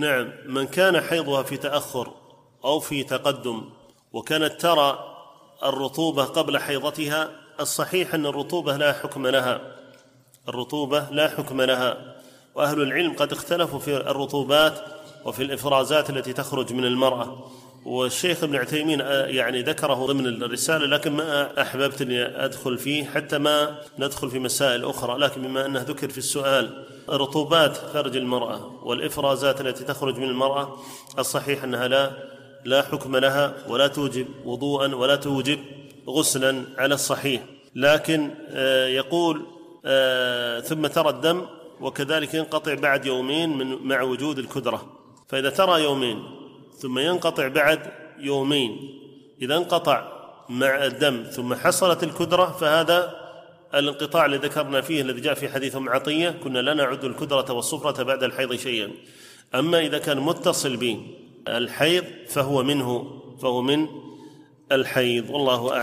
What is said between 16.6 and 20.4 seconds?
من المرأة. والشيخ ابن عثيمين آه، يعني ذكره ضمن